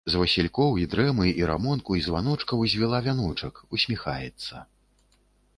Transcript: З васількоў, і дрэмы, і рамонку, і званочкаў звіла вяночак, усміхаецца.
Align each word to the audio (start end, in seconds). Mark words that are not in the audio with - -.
З 0.11 0.19
васількоў, 0.19 0.71
і 0.83 0.85
дрэмы, 0.93 1.27
і 1.41 1.49
рамонку, 1.51 1.99
і 1.99 2.01
званочкаў 2.07 2.65
звіла 2.73 3.03
вяночак, 3.09 3.63
усміхаецца. 3.79 4.55